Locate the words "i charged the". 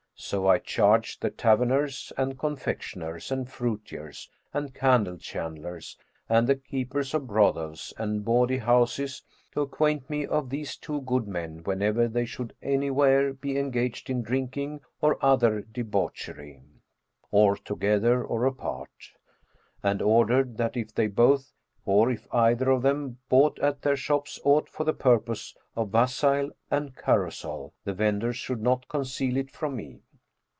0.45-1.31